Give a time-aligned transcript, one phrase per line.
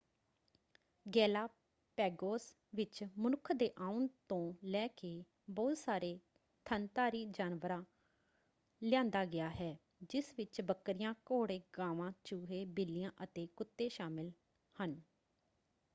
[1.05, 2.43] Galapagos
[2.73, 4.53] ਵਿੱਚ ਮਨੁੱਖ ਦੇ ਆਉਣ ਤੋਂ
[4.65, 5.11] ਲੈ ਕੇ
[5.51, 6.17] ਬਹੁਤ ਸਾਰੇ
[6.65, 7.81] ਥਣਧਾਰੀ ਜਾਨਵਰਾਂ
[8.81, 9.75] ਲਿਆਂਦਾ ਗਿਆ ਹੈ
[10.03, 14.31] ਜਿਸ ਵਿੱਚ ਬੱਕਰੀਆਂ ਘੋੜੇ ਗਾਵਾਂ ਚੂਹੇ ਬਿੱਲੀਆਂ ਅਤੇ ਕੁੱਤੇ ਸ਼ਾਮਲ
[14.75, 15.01] ਹਨ।